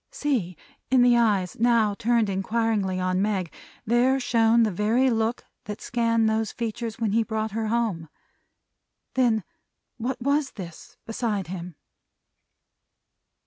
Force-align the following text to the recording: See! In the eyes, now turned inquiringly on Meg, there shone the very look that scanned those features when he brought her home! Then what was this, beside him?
See! 0.09 0.57
In 0.89 1.03
the 1.03 1.15
eyes, 1.15 1.59
now 1.59 1.93
turned 1.93 2.27
inquiringly 2.27 2.99
on 2.99 3.21
Meg, 3.21 3.53
there 3.85 4.19
shone 4.19 4.63
the 4.63 4.71
very 4.71 5.11
look 5.11 5.43
that 5.65 5.79
scanned 5.79 6.27
those 6.27 6.51
features 6.51 6.97
when 6.97 7.11
he 7.11 7.21
brought 7.21 7.51
her 7.51 7.67
home! 7.67 8.09
Then 9.13 9.43
what 9.97 10.19
was 10.19 10.53
this, 10.53 10.97
beside 11.05 11.45
him? 11.49 11.75